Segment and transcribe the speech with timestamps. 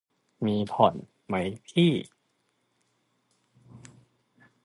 [0.45, 0.95] มีผ่อน
[1.31, 1.91] มั้ยพี่